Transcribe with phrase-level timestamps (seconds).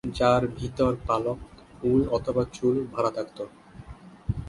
[0.13, 1.39] যার ভিতর পালক,
[1.83, 3.43] উল অথবা চুল ভরা থাকতো।